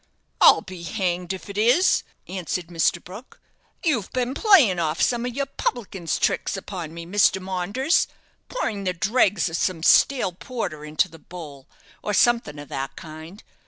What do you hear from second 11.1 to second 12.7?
bowl, or something of